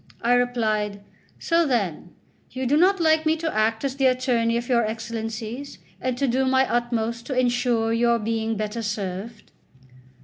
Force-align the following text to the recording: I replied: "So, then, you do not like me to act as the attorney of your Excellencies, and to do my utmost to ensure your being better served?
I 0.23 0.33
replied: 0.33 1.03
"So, 1.37 1.63
then, 1.67 2.15
you 2.49 2.65
do 2.65 2.75
not 2.75 2.99
like 2.99 3.23
me 3.23 3.37
to 3.37 3.55
act 3.55 3.83
as 3.85 3.95
the 3.97 4.07
attorney 4.07 4.57
of 4.57 4.67
your 4.67 4.83
Excellencies, 4.83 5.77
and 6.01 6.17
to 6.17 6.25
do 6.27 6.43
my 6.47 6.67
utmost 6.67 7.27
to 7.27 7.37
ensure 7.39 7.93
your 7.93 8.17
being 8.17 8.57
better 8.57 8.81
served? 8.81 9.51